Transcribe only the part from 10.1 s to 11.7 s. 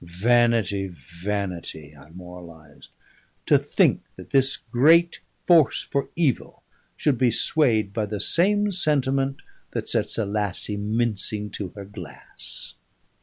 a lassie mincing to